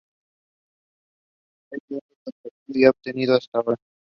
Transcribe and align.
Es 1.71 1.79
el 1.91 1.99
único 2.01 2.03
trofeo 2.23 2.51
que 2.73 2.85
ha 2.87 2.89
obtenido 2.89 3.35
hasta 3.37 3.59
ahora. 3.59 3.75